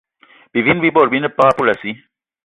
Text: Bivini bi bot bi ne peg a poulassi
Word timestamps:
Bivini 0.53 0.81
bi 0.83 0.93
bot 0.95 1.07
bi 1.11 1.19
ne 1.21 1.29
peg 1.37 1.47
a 1.49 1.55
poulassi 1.57 1.91